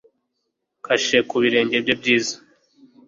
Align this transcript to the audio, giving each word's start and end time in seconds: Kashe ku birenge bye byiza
Kashe 0.85 1.17
ku 1.29 1.35
birenge 1.43 1.75
bye 1.83 1.93
byiza 1.99 2.35